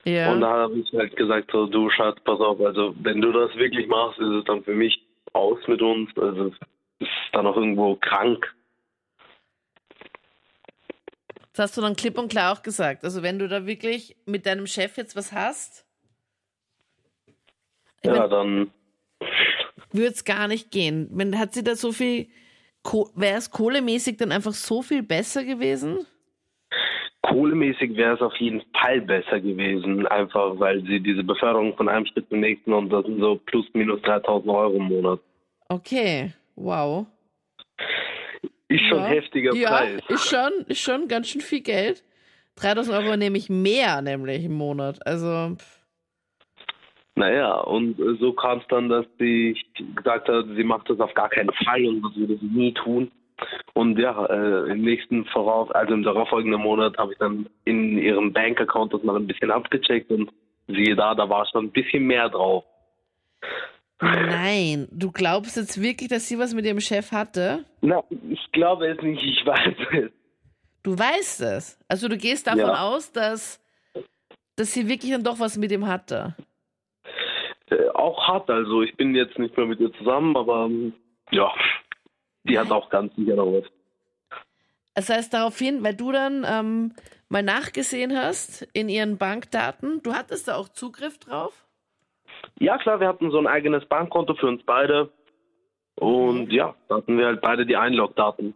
Ja. 0.04 0.32
Und 0.32 0.40
da 0.40 0.50
habe 0.50 0.78
ich 0.78 0.90
halt 0.92 1.16
gesagt, 1.16 1.50
so, 1.52 1.66
du 1.66 1.90
Schatz, 1.90 2.18
pass 2.24 2.40
auf, 2.40 2.60
also 2.60 2.94
wenn 3.02 3.20
du 3.20 3.32
das 3.32 3.54
wirklich 3.56 3.86
machst, 3.88 4.18
ist 4.18 4.28
es 4.28 4.44
dann 4.44 4.62
für 4.62 4.74
mich 4.74 5.02
aus 5.34 5.58
mit 5.66 5.82
uns. 5.82 6.10
Also 6.16 6.46
es 6.46 6.54
ist 7.00 7.10
dann 7.32 7.46
auch 7.46 7.56
irgendwo 7.56 7.96
krank. 7.96 8.54
Das 11.58 11.70
hast 11.70 11.76
du 11.76 11.80
dann 11.80 11.96
klipp 11.96 12.16
und 12.18 12.30
klar 12.30 12.52
auch 12.52 12.62
gesagt. 12.62 13.02
Also 13.02 13.24
wenn 13.24 13.40
du 13.40 13.48
da 13.48 13.66
wirklich 13.66 14.16
mit 14.26 14.46
deinem 14.46 14.68
Chef 14.68 14.96
jetzt 14.96 15.16
was 15.16 15.32
hast, 15.32 15.84
Ja, 18.04 18.16
mein, 18.16 18.30
dann 18.30 18.70
würde 19.90 20.12
es 20.12 20.24
gar 20.24 20.46
nicht 20.46 20.70
gehen. 20.70 21.08
Wenn, 21.10 21.36
hat 21.36 21.54
sie 21.54 21.64
da 21.64 21.74
so 21.74 21.90
viel, 21.90 22.28
wäre 23.16 23.38
es 23.38 23.50
kohlemäßig 23.50 24.18
dann 24.18 24.30
einfach 24.30 24.52
so 24.52 24.82
viel 24.82 25.02
besser 25.02 25.42
gewesen? 25.42 26.06
kohlemäßig 27.22 27.96
wäre 27.96 28.14
es 28.14 28.22
auf 28.22 28.36
jeden 28.36 28.62
Fall 28.80 29.00
besser 29.00 29.40
gewesen, 29.40 30.06
einfach 30.06 30.60
weil 30.60 30.82
sie 30.84 31.00
diese 31.00 31.24
Beförderung 31.24 31.76
von 31.76 31.88
einem 31.88 32.06
Schritt 32.06 32.28
zum 32.28 32.38
nächsten 32.38 32.72
und 32.72 32.88
das 32.90 33.04
sind 33.04 33.18
so 33.18 33.34
plus 33.34 33.66
minus 33.74 34.00
3000 34.02 34.48
Euro 34.48 34.74
im 34.74 34.84
Monat. 34.84 35.20
Okay, 35.68 36.32
wow. 36.54 37.04
Ist 38.68 38.84
schon 38.88 38.98
ja. 38.98 39.04
ein 39.04 39.12
heftiger 39.12 39.54
ja, 39.54 39.68
Preis. 39.70 40.02
ist 40.08 40.28
schon, 40.28 40.52
ist 40.66 40.80
schon 40.80 41.08
ganz 41.08 41.28
schön 41.28 41.40
viel 41.40 41.62
Geld. 41.62 42.04
3000 42.56 42.96
Euro 42.98 43.16
nämlich 43.16 43.48
mehr, 43.48 44.02
nämlich 44.02 44.44
im 44.44 44.54
Monat. 44.54 44.98
Also, 45.06 45.56
pff, 45.56 45.78
Naja, 47.14 47.60
und 47.60 47.96
so 48.20 48.32
kam 48.32 48.58
es 48.58 48.64
dann, 48.68 48.88
dass 48.88 49.06
sie 49.18 49.56
gesagt 49.94 50.28
hat, 50.28 50.44
sie 50.56 50.64
macht 50.64 50.90
das 50.90 51.00
auf 51.00 51.14
gar 51.14 51.28
keinen 51.28 51.52
Fall 51.64 51.86
und 51.86 52.02
das 52.02 52.16
würde 52.16 52.36
sie 52.36 52.46
nie 52.46 52.74
tun. 52.74 53.10
Und 53.74 53.98
ja, 53.98 54.26
äh, 54.26 54.70
im 54.70 54.82
nächsten 54.82 55.24
vorauf, 55.26 55.72
also 55.74 55.94
im 55.94 56.02
darauffolgenden 56.02 56.60
Monat 56.60 56.98
habe 56.98 57.12
ich 57.12 57.18
dann 57.18 57.48
in 57.64 57.96
ihrem 57.96 58.32
Bankaccount 58.32 58.92
das 58.92 59.02
mal 59.04 59.16
ein 59.16 59.28
bisschen 59.28 59.50
abgecheckt 59.50 60.10
und 60.10 60.30
siehe 60.66 60.96
da, 60.96 61.14
da 61.14 61.28
war 61.28 61.46
schon 61.46 61.66
ein 61.66 61.72
bisschen 61.72 62.04
mehr 62.04 62.28
drauf. 62.28 62.64
Nein. 64.00 64.88
Du 64.90 65.10
glaubst 65.10 65.56
jetzt 65.56 65.80
wirklich, 65.80 66.08
dass 66.08 66.28
sie 66.28 66.38
was 66.38 66.54
mit 66.54 66.64
ihrem 66.64 66.80
Chef 66.80 67.12
hatte? 67.12 67.64
Na, 67.80 68.02
ich 68.30 68.52
glaube 68.52 68.88
es 68.88 69.00
nicht, 69.02 69.22
ich 69.22 69.44
weiß 69.44 69.74
es. 69.92 70.10
Du 70.82 70.98
weißt 70.98 71.40
es. 71.42 71.78
Also 71.88 72.08
du 72.08 72.16
gehst 72.16 72.46
davon 72.46 72.60
Ja. 72.60 72.82
aus, 72.82 73.12
dass, 73.12 73.60
dass 74.56 74.72
sie 74.72 74.88
wirklich 74.88 75.10
dann 75.12 75.24
doch 75.24 75.38
was 75.40 75.56
mit 75.58 75.72
ihm 75.72 75.86
hatte. 75.86 76.34
Äh, 77.70 77.88
auch 77.90 78.26
hat, 78.28 78.48
also 78.48 78.82
ich 78.82 78.96
bin 78.96 79.14
jetzt 79.14 79.38
nicht 79.38 79.56
mehr 79.56 79.66
mit 79.66 79.80
ihr 79.80 79.92
zusammen, 79.94 80.36
aber 80.36 80.64
ähm, 80.66 80.94
ja, 81.30 81.52
die 82.44 82.58
hat 82.58 82.70
auch 82.70 82.88
ganz 82.88 83.14
sicher 83.16 83.34
noch 83.36 83.52
was. 83.52 83.64
Das 84.94 85.10
heißt 85.10 85.34
daraufhin, 85.34 85.82
weil 85.84 85.94
du 85.94 86.10
dann 86.12 86.44
ähm, 86.48 86.94
mal 87.28 87.42
nachgesehen 87.42 88.16
hast 88.16 88.62
in 88.72 88.88
ihren 88.88 89.18
Bankdaten, 89.18 90.02
du 90.02 90.14
hattest 90.14 90.48
da 90.48 90.56
auch 90.56 90.68
Zugriff 90.68 91.18
drauf? 91.18 91.66
Ja, 92.58 92.78
klar, 92.78 93.00
wir 93.00 93.08
hatten 93.08 93.30
so 93.30 93.38
ein 93.38 93.46
eigenes 93.46 93.84
Bankkonto 93.86 94.34
für 94.34 94.46
uns 94.46 94.62
beide. 94.64 95.10
Und 95.96 96.52
ja, 96.52 96.74
da 96.88 96.96
hatten 96.96 97.18
wir 97.18 97.26
halt 97.26 97.40
beide 97.40 97.66
die 97.66 97.76
Einlogdaten. 97.76 98.54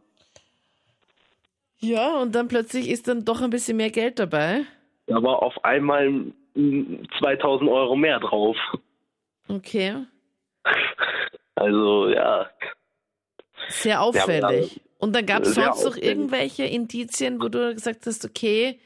Ja, 1.78 2.18
und 2.18 2.34
dann 2.34 2.46
plötzlich 2.46 2.88
ist 2.88 3.08
dann 3.08 3.24
doch 3.24 3.40
ein 3.40 3.50
bisschen 3.50 3.76
mehr 3.76 3.90
Geld 3.90 4.20
dabei. 4.20 4.62
Da 5.06 5.20
war 5.22 5.42
auf 5.42 5.64
einmal 5.64 6.10
mm, 6.54 7.04
2000 7.18 7.68
Euro 7.68 7.96
mehr 7.96 8.20
drauf. 8.20 8.56
Okay. 9.48 10.06
Also, 11.56 12.08
ja. 12.08 12.48
Sehr 13.68 14.00
auffällig. 14.00 14.80
Und 14.98 15.16
dann 15.16 15.26
gab 15.26 15.42
es 15.42 15.54
sonst 15.54 15.84
noch 15.84 15.96
irgendwelche 15.96 16.64
Indizien, 16.64 17.42
wo 17.42 17.48
du 17.48 17.74
gesagt 17.74 18.06
hast, 18.06 18.24
okay, 18.24 18.78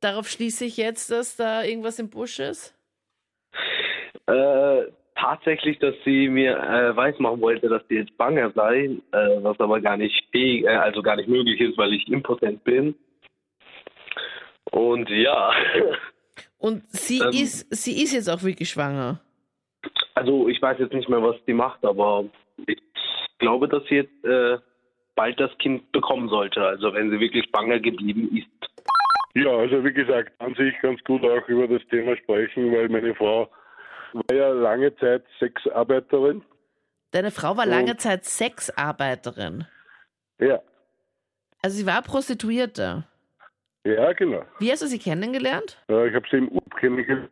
darauf 0.00 0.28
schließe 0.28 0.66
ich 0.66 0.76
jetzt, 0.76 1.10
dass 1.10 1.36
da 1.36 1.62
irgendwas 1.64 1.98
im 1.98 2.10
Busch 2.10 2.38
ist? 2.38 2.74
Äh, 4.28 4.92
tatsächlich, 5.16 5.78
dass 5.78 5.94
sie 6.04 6.28
mir 6.28 6.56
äh, 6.56 6.94
weismachen 6.96 7.40
wollte, 7.40 7.68
dass 7.68 7.82
sie 7.88 7.96
jetzt 7.96 8.12
schwanger 8.14 8.50
sei, 8.52 8.90
äh, 9.12 9.42
was 9.42 9.58
aber 9.58 9.80
gar 9.80 9.96
nicht 9.96 10.24
fähig, 10.30 10.64
äh, 10.64 10.68
also 10.68 11.02
gar 11.02 11.16
nicht 11.16 11.28
möglich 11.28 11.60
ist, 11.60 11.76
weil 11.78 11.92
ich 11.92 12.06
impotent 12.08 12.62
bin. 12.64 12.94
Und 14.70 15.08
ja, 15.10 15.52
Und 16.58 16.82
sie 16.90 17.20
Ähm. 17.20 17.30
ist, 17.30 17.72
sie 17.74 18.02
ist 18.02 18.12
jetzt 18.12 18.28
auch 18.28 18.42
wirklich 18.42 18.68
schwanger. 18.68 19.20
also 20.14 20.48
ich 20.48 20.60
weiß 20.60 20.78
jetzt 20.80 20.92
nicht 20.92 21.08
mehr, 21.08 21.22
was 21.22 21.36
sie 21.46 21.52
macht, 21.54 21.84
aber 21.84 22.24
ich 22.66 22.78
glaube, 23.38 23.68
dass 23.68 23.84
sie 23.88 23.96
jetzt 23.96 24.24
äh, 24.24 24.58
bald 25.14 25.38
das 25.38 25.56
Kind 25.58 25.90
bekommen 25.92 26.28
sollte. 26.28 26.60
Also 26.64 26.92
wenn 26.92 27.10
sie 27.10 27.20
wirklich 27.20 27.46
schwanger 27.48 27.78
geblieben 27.78 28.28
ist. 28.36 28.70
Ja, 29.34 29.50
also 29.50 29.84
wie 29.84 29.92
gesagt, 29.92 30.32
an 30.40 30.54
sich 30.56 30.74
ganz 30.82 31.02
gut 31.04 31.22
auch 31.22 31.46
über 31.48 31.68
das 31.68 31.86
Thema 31.88 32.16
sprechen, 32.16 32.72
weil 32.72 32.88
meine 32.88 33.14
Frau 33.14 33.48
war 34.12 34.34
ja 34.36 34.48
lange 34.50 34.94
Zeit 34.96 35.24
Sexarbeiterin. 35.38 36.42
Deine 37.12 37.30
Frau 37.30 37.56
war 37.56 37.66
lange 37.66 37.96
Zeit 37.96 38.24
Sexarbeiterin. 38.24 39.66
Ja, 40.40 40.60
Also 41.62 41.78
sie 41.78 41.86
war 41.86 42.02
Prostituierte. 42.02 43.04
ja, 43.84 44.12
genau. 44.12 44.44
Wie 44.58 44.70
hast 44.70 44.82
du 44.82 44.86
sie 44.86 44.98
kennengelernt? 44.98 45.82
Ich 45.88 45.94
habe 46.14 46.26
sie 46.30 46.36
im 46.38 46.48
Urlaub 46.48 46.74
kennengelernt 46.78 47.30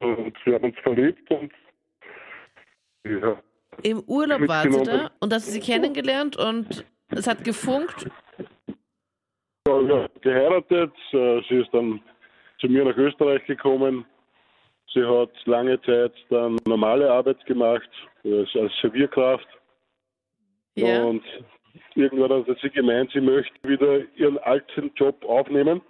und 0.00 0.36
wir 0.44 0.54
haben 0.54 0.64
uns 0.64 0.78
verliebt 0.82 1.30
und 1.30 1.52
ja, 3.04 3.40
Im 3.82 4.00
Urlaub 4.06 4.46
war 4.48 4.62
sie 4.62 4.68
Mitgenommen. 4.70 5.06
da 5.06 5.10
und 5.20 5.32
hast 5.32 5.46
du 5.48 5.52
sie 5.52 5.60
kennengelernt 5.60 6.36
und 6.36 6.84
es 7.10 7.26
hat 7.26 7.42
gefunkt. 7.44 8.08
ja, 9.66 9.80
ja, 9.80 10.08
geheiratet. 10.20 10.92
Äh, 11.12 11.40
Sie 11.48 11.56
ist 11.60 11.72
dann 11.72 12.00
zu 12.60 12.66
mir 12.68 12.84
nach 12.84 12.96
Österreich 12.96 13.44
gekommen. 13.46 14.04
Sie 14.92 15.04
hat 15.04 15.30
lange 15.46 15.80
Zeit 15.82 16.12
dann 16.30 16.56
normale 16.66 17.10
Arbeit 17.10 17.44
gemacht, 17.46 17.88
als 18.24 18.48
als 18.54 18.72
Servierkraft. 18.80 19.48
Ja. 20.74 21.02
Und 21.04 21.22
irgendwann 21.94 22.46
hat 22.46 22.58
sie 22.60 22.70
gemeint, 22.70 23.10
sie 23.12 23.20
möchte 23.20 23.54
wieder 23.68 24.00
ihren 24.16 24.38
alten 24.38 24.90
Job 24.94 25.24
aufnehmen, 25.24 25.80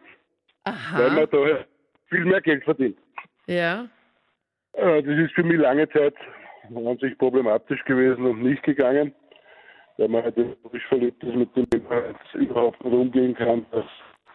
weil 0.65 1.11
man 1.11 1.19
Aha. 1.19 1.27
da 1.27 1.65
viel 2.09 2.25
mehr 2.25 2.41
Geld 2.41 2.65
verdient. 2.65 2.99
Ja. 3.47 3.89
Äh, 4.73 5.03
Das 5.03 5.19
ist 5.19 5.35
für 5.35 5.43
mich 5.43 5.59
lange 5.59 5.89
Zeit 5.91 6.15
an 6.75 6.99
sich 6.99 7.17
problematisch 7.19 7.85
gewesen 7.85 8.27
und 8.27 8.43
nicht 8.43 8.63
gegangen, 8.63 9.15
weil 9.99 10.09
man 10.09 10.25
halt 10.25 10.35
frisch 10.69 10.87
verliebt 10.87 11.23
ist, 11.23 11.35
mit 11.35 11.55
dem 11.57 11.67
man 11.89 12.15
überhaupt 12.35 12.85
nicht 12.85 12.95
umgehen 12.95 13.35
kann. 13.35 13.67
Das, 13.71 13.85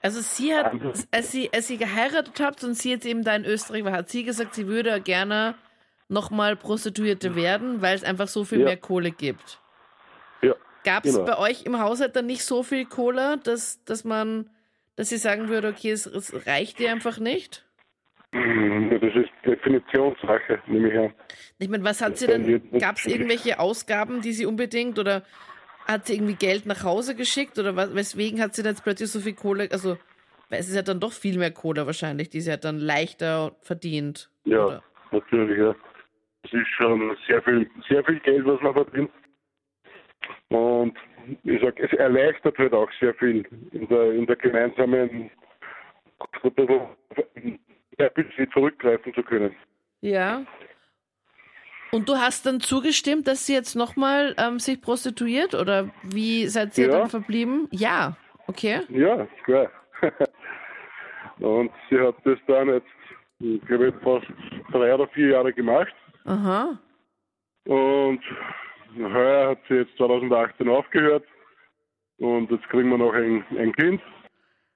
Also 0.01 0.19
sie 0.21 0.53
hat, 0.55 0.73
als 1.11 1.31
sie, 1.31 1.51
als 1.53 1.67
sie 1.67 1.77
geheiratet 1.77 2.39
habt 2.39 2.63
und 2.63 2.73
sie 2.73 2.89
jetzt 2.91 3.05
eben 3.05 3.23
da 3.23 3.35
in 3.35 3.45
Österreich 3.45 3.83
war, 3.83 3.91
hat 3.91 4.09
sie 4.09 4.23
gesagt, 4.23 4.55
sie 4.55 4.67
würde 4.67 4.99
gerne 5.01 5.55
nochmal 6.09 6.55
Prostituierte 6.55 7.35
werden, 7.35 7.81
weil 7.81 7.95
es 7.95 8.03
einfach 8.03 8.27
so 8.27 8.43
viel 8.43 8.59
Ja. 8.59 8.65
mehr 8.65 8.77
Kohle 8.77 9.11
gibt. 9.11 9.59
ja, 10.41 10.55
Gab 10.83 11.05
es 11.05 11.13
Genau. 11.13 11.25
bei 11.25 11.37
euch 11.37 11.63
im 11.65 11.79
Haushalt 11.79 12.15
dann 12.15 12.25
nicht 12.25 12.43
so 12.43 12.63
viel 12.63 12.85
Kohle, 12.85 13.37
dass, 13.43 13.83
dass 13.85 14.03
man, 14.03 14.49
dass 14.95 15.09
sie 15.09 15.17
sagen 15.17 15.47
würde, 15.49 15.67
okay, 15.69 15.91
es, 15.91 16.05
es 16.07 16.47
reicht 16.47 16.79
dir 16.79 16.91
einfach 16.91 17.19
nicht? 17.19 17.65
das 18.33 19.15
ist 19.15 19.29
Definitionssache, 19.45 20.59
nehme 20.67 20.89
ich 20.91 20.97
an. 20.97 21.13
Ich 21.59 21.67
meine, 21.69 21.83
was 21.83 22.01
hat 22.01 22.17
sie 22.17 22.27
denn, 22.27 22.71
gab 22.79 22.95
es 22.97 23.05
irgendwelche 23.05 23.59
Ausgaben, 23.59 24.21
die 24.21 24.31
sie 24.33 24.45
unbedingt 24.45 24.97
oder 24.99 25.23
hat 25.85 26.07
sie 26.07 26.15
irgendwie 26.15 26.35
Geld 26.35 26.65
nach 26.65 26.83
Hause 26.83 27.15
geschickt 27.15 27.57
oder 27.59 27.75
was, 27.75 27.93
weswegen 27.95 28.41
hat 28.41 28.55
sie 28.55 28.63
dann 28.63 28.73
jetzt 28.73 28.83
plötzlich 28.83 29.09
so 29.11 29.19
viel 29.19 29.33
Kohle, 29.33 29.69
also 29.71 29.97
weil 30.49 30.59
es 30.59 30.69
ist 30.69 30.75
ja 30.75 30.81
dann 30.81 30.99
doch 30.99 31.13
viel 31.13 31.37
mehr 31.37 31.51
Kohle 31.51 31.85
wahrscheinlich, 31.85 32.29
die 32.29 32.41
sie 32.41 32.51
hat 32.51 32.65
dann 32.65 32.77
leichter 32.77 33.55
verdient. 33.61 34.29
Ja, 34.43 34.65
Oder? 34.65 34.83
natürlich, 35.11 35.57
ja. 35.57 35.75
Das 36.43 36.53
ist 36.53 36.67
schon 36.75 37.15
sehr 37.27 37.41
viel, 37.43 37.69
sehr 37.87 38.03
viel 38.03 38.19
Geld, 38.19 38.45
was 38.45 38.59
man 38.61 38.73
verdient. 38.73 39.11
Und 40.49 40.97
ich 41.43 41.61
sag, 41.61 41.79
es 41.79 41.93
erleichtert 41.93 42.57
halt 42.57 42.73
auch 42.73 42.89
sehr 42.99 43.13
viel 43.13 43.45
in 43.71 43.87
der, 43.87 44.11
in 44.11 44.25
der 44.25 44.35
gemeinsamen 44.35 45.31
ein 47.97 48.09
bisschen 48.15 48.51
zurückgreifen 48.51 49.13
zu 49.13 49.23
können. 49.23 49.55
Ja. 50.01 50.43
Und 51.91 52.07
du 52.07 52.15
hast 52.15 52.45
dann 52.45 52.61
zugestimmt, 52.61 53.27
dass 53.27 53.45
sie 53.45 53.53
jetzt 53.53 53.75
nochmal 53.75 54.33
ähm, 54.37 54.59
sich 54.59 54.81
prostituiert 54.81 55.53
oder 55.55 55.89
wie 56.03 56.47
seid 56.47 56.77
ihr 56.77 56.87
Ja. 56.87 56.99
dann 56.99 57.09
verblieben? 57.09 57.67
Ja. 57.71 58.15
Okay. 58.47 58.81
Ja, 58.89 59.27
klar. 59.43 59.69
Und 61.39 61.71
sie 61.89 61.99
hat 61.99 62.15
das 62.23 62.37
dann 62.47 62.67
jetzt, 62.69 62.87
ich 63.39 63.61
glaube, 63.65 63.87
jetzt 63.87 64.03
fast 64.03 64.25
drei 64.71 64.93
oder 64.93 65.07
vier 65.09 65.29
Jahre 65.29 65.51
gemacht. 65.53 65.93
Aha. 66.25 66.77
Und 67.65 68.21
heuer 68.97 69.49
hat 69.49 69.59
sie 69.67 69.75
jetzt 69.75 69.95
2018 69.97 70.69
aufgehört. 70.69 71.23
Und 72.19 72.51
jetzt 72.51 72.67
kriegen 72.69 72.89
wir 72.89 72.97
noch 72.99 73.13
ein, 73.13 73.43
ein 73.57 73.73
Kind. 73.73 74.01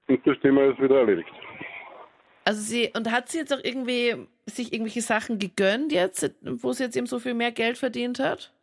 Und 0.08 0.26
das 0.26 0.38
Thema 0.40 0.64
ist 0.64 0.80
wieder 0.80 0.98
erledigt. 1.00 1.30
Also 2.46 2.60
sie, 2.60 2.92
und 2.96 3.10
hat 3.10 3.28
sie 3.28 3.38
jetzt 3.38 3.52
auch 3.52 3.64
irgendwie 3.64 4.14
sich 4.46 4.72
irgendwelche 4.72 5.00
Sachen 5.00 5.40
gegönnt 5.40 5.90
jetzt, 5.90 6.32
wo 6.42 6.70
sie 6.70 6.84
jetzt 6.84 6.96
eben 6.96 7.06
so 7.06 7.18
viel 7.18 7.34
mehr 7.34 7.50
Geld 7.50 7.76
verdient 7.76 8.20
hat? 8.20 8.54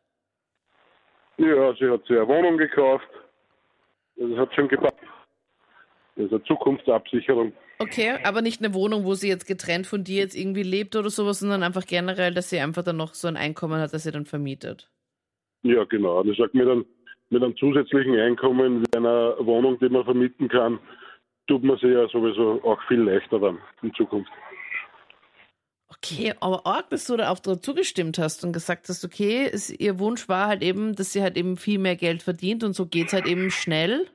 Ja, 1.37 1.75
sie 1.75 1.89
hat 1.89 2.01
sich 2.05 2.15
eine 2.15 2.27
Wohnung 2.29 2.57
gekauft. 2.57 3.07
Das 4.15 4.37
hat 4.37 4.55
schon 4.55 4.69
gepasst. 4.69 4.95
Das 6.15 6.27
ist 6.27 6.31
eine 6.31 6.43
Zukunftsabsicherung. 6.43 7.51
Okay, 7.79 8.19
aber 8.23 8.41
nicht 8.41 8.63
eine 8.63 8.73
Wohnung, 8.73 9.03
wo 9.03 9.15
sie 9.15 9.27
jetzt 9.27 9.47
getrennt 9.47 9.85
von 9.85 10.05
dir 10.05 10.21
jetzt 10.21 10.37
irgendwie 10.37 10.63
lebt 10.63 10.95
oder 10.95 11.09
sowas, 11.09 11.39
sondern 11.39 11.61
einfach 11.61 11.85
generell, 11.85 12.33
dass 12.33 12.49
sie 12.49 12.61
einfach 12.61 12.83
dann 12.83 12.95
noch 12.95 13.13
so 13.13 13.27
ein 13.27 13.35
Einkommen 13.35 13.81
hat, 13.81 13.93
das 13.93 14.03
sie 14.03 14.11
dann 14.11 14.25
vermietet. 14.25 14.89
Ja, 15.63 15.83
genau. 15.83 16.21
Und 16.21 16.29
ich 16.29 16.37
sag 16.37 16.53
mit 16.53 16.69
einem, 16.69 16.85
mit 17.31 17.43
einem 17.43 17.57
zusätzlichen 17.57 18.17
Einkommen 18.17 18.85
wie 18.85 18.97
einer 18.97 19.35
Wohnung, 19.45 19.77
die 19.79 19.89
man 19.89 20.05
vermieten 20.05 20.47
kann, 20.47 20.79
tut 21.47 21.63
man 21.63 21.77
sich 21.77 21.91
ja 21.91 22.07
sowieso 22.09 22.61
auch 22.63 22.81
viel 22.87 23.01
leichter 23.01 23.39
dann 23.39 23.59
in 23.81 23.93
Zukunft. 23.93 24.31
Okay, 25.89 26.33
aber 26.41 26.65
arg, 26.65 26.89
dass 26.89 27.05
du 27.05 27.15
da 27.17 27.29
auch 27.31 27.39
zugestimmt 27.39 28.17
hast 28.17 28.43
und 28.43 28.51
gesagt 28.51 28.89
hast, 28.89 29.05
okay, 29.05 29.49
es, 29.51 29.69
ihr 29.69 29.99
Wunsch 29.99 30.27
war 30.27 30.47
halt 30.47 30.61
eben, 30.63 30.95
dass 30.95 31.13
sie 31.13 31.21
halt 31.21 31.37
eben 31.37 31.55
viel 31.55 31.79
mehr 31.79 31.95
Geld 31.95 32.23
verdient 32.23 32.63
und 32.63 32.73
so 32.73 32.87
geht's 32.87 33.13
halt 33.13 33.27
eben 33.27 33.51
schnell, 33.51 34.07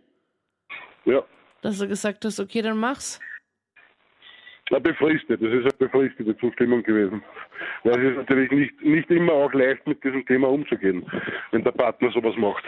Ja, 1.04 1.24
dass 1.62 1.78
du 1.78 1.88
gesagt 1.88 2.24
hast, 2.24 2.40
okay, 2.40 2.62
dann 2.62 2.78
mach's. 2.78 3.20
na, 4.70 4.78
befristet. 4.78 5.40
Das 5.42 5.50
ist 5.52 5.62
eine 5.64 5.72
befristete 5.88 6.36
Zustimmung 6.38 6.82
gewesen. 6.82 7.22
Weil 7.84 8.04
es 8.04 8.10
ist 8.12 8.16
natürlich 8.18 8.50
nicht, 8.50 8.82
nicht 8.82 9.10
immer 9.10 9.32
auch 9.32 9.52
leicht, 9.54 9.86
mit 9.86 10.02
diesem 10.04 10.26
Thema 10.26 10.48
umzugehen, 10.48 11.06
wenn 11.52 11.64
der 11.64 11.72
Partner 11.72 12.10
sowas 12.12 12.36
macht. 12.36 12.64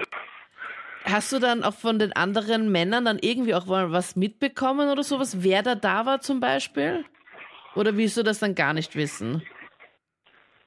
Hast 1.04 1.33
du 1.33 1.38
dann 1.38 1.64
auch 1.64 1.75
von 1.75 1.99
den 1.99 2.12
anderen 2.12 2.71
Männern 2.71 3.04
dann 3.04 3.19
irgendwie 3.21 3.54
auch 3.54 3.66
mal 3.66 3.90
was 3.90 4.16
mitbekommen 4.16 4.90
oder 4.90 5.02
sowas, 5.02 5.42
wer 5.42 5.62
da 5.62 5.75
da 5.75 6.07
war 6.07 6.21
zum 6.21 6.40
Beispiel? 6.40 7.04
Oder 7.75 7.97
willst 7.97 8.16
du 8.16 8.23
das 8.23 8.40
dann 8.40 8.54
gar 8.54 8.75
nicht 8.75 8.97
wissen? 8.97 9.42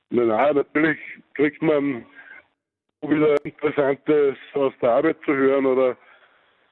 Nein, 0.09 0.55
natürlich 0.55 0.99
kriegt 1.33 1.61
man 1.61 2.05
wieder 3.01 3.43
Interessantes 3.45 4.37
aus 4.53 4.73
der 4.81 4.91
Arbeit 4.91 5.17
zu 5.25 5.33
hören 5.33 5.65
oder 5.65 5.97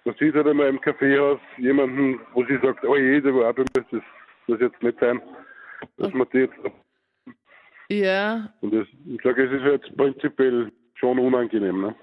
man 0.06 0.16
sieht 0.20 0.34
halt 0.34 0.48
immer 0.48 0.68
im 0.68 0.80
Kaffeehaus 0.82 1.40
jemanden, 1.58 2.20
wo 2.34 2.44
sie 2.46 2.58
sagt, 2.64 2.84
oh 2.86 2.96
je, 2.96 3.22
der 3.22 3.34
war 3.36 3.54
bei 3.54 3.64
mir, 3.64 3.86
das 3.92 4.02
das 4.48 4.60
jetzt 4.60 4.82
nicht 4.82 5.00
sein, 5.00 5.22
dass 5.98 6.14
man 6.14 6.28
die 6.34 6.40
jetzt, 6.40 6.56
Ja, 7.90 8.54
und 8.62 8.74
das, 8.74 8.88
ich 9.06 9.22
sage, 9.22 9.46
es 9.46 9.52
ist 9.52 9.66
jetzt 9.66 9.98
prinzipiell 9.98 10.72
schon 11.02 11.20
unangenehm. 11.20 11.82
Ne? 11.82 11.96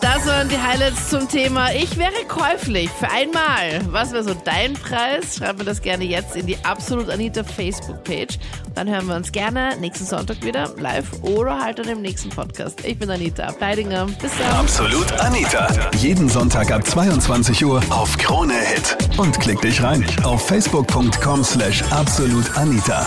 Das 0.00 0.26
waren 0.26 0.48
die 0.48 0.58
Highlights 0.58 1.08
zum 1.08 1.28
Thema 1.28 1.72
Ich 1.72 1.96
wäre 1.96 2.12
käuflich 2.28 2.90
für 2.90 3.10
einmal. 3.10 3.80
Was 3.90 4.12
wäre 4.12 4.24
so 4.24 4.34
dein 4.44 4.74
Preis? 4.74 5.36
Schreib 5.36 5.58
mir 5.58 5.64
das 5.64 5.80
gerne 5.80 6.04
jetzt 6.04 6.36
in 6.36 6.46
die 6.46 6.56
Absolut 6.64 7.08
Anita 7.08 7.42
Facebook-Page. 7.42 8.38
Dann 8.74 8.90
hören 8.90 9.06
wir 9.06 9.14
uns 9.14 9.32
gerne 9.32 9.76
nächsten 9.80 10.04
Sonntag 10.04 10.42
wieder 10.44 10.74
live 10.76 11.10
oder 11.22 11.58
halt 11.58 11.78
dann 11.78 11.88
im 11.88 12.02
nächsten 12.02 12.28
Podcast. 12.28 12.84
Ich 12.84 12.98
bin 12.98 13.08
Anita 13.08 13.44
Ableidinger. 13.44 14.06
Bis 14.20 14.36
dann. 14.36 14.50
Absolut 14.56 15.10
Anita. 15.20 15.68
Jeden 15.96 16.28
Sonntag 16.28 16.70
ab 16.72 16.84
22 16.84 17.64
Uhr 17.64 17.80
auf 17.90 18.18
Krone 18.18 18.54
Hit. 18.54 18.96
Und 19.16 19.40
klick 19.40 19.60
dich 19.62 19.82
rein 19.82 20.04
auf 20.24 20.46
facebook.com 20.46 21.44
slash 21.44 21.82
absolutanita. 21.90 23.06